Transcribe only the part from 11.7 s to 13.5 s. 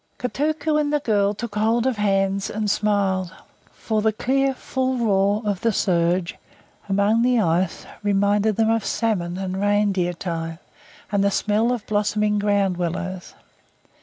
of blossoming ground willows.